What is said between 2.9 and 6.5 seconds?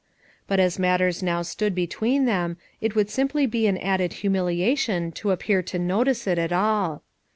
would simply be an added humiliation to appear to notice it